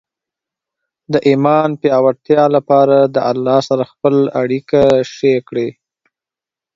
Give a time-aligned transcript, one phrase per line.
[1.11, 4.81] د ایمان پیاوړتیا لپاره د الله سره خپل اړیکه
[5.13, 5.69] ښې کړئ.